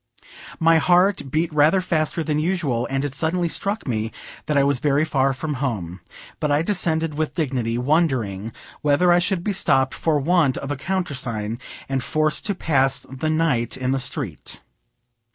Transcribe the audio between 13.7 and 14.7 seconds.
in the street.